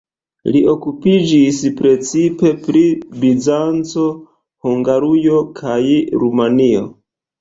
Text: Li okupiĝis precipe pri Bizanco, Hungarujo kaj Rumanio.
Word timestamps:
Li 0.53 0.61
okupiĝis 0.69 1.59
precipe 1.81 2.53
pri 2.67 2.81
Bizanco, 3.25 4.07
Hungarujo 4.69 5.47
kaj 5.61 5.79
Rumanio. 6.25 6.83